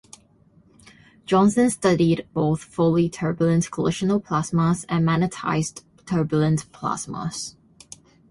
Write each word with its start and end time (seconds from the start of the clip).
Johnson 1.27 1.69
studied 1.69 2.27
both 2.33 2.63
fully 2.63 3.07
turbulent 3.07 3.69
collisional 3.69 4.19
plasmas 4.19 4.83
and 4.89 5.05
magnetised 5.05 5.83
turbulent 6.07 6.65
plasmas. 6.71 7.55